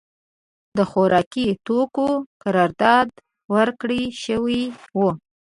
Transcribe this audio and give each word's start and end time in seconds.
د 0.77 0.79
خوارکي 0.89 1.47
توکیو 1.67 2.09
قرارداد 2.43 3.07
ورکړای 3.55 4.03
شوی 4.23 4.61
و. 4.97 4.99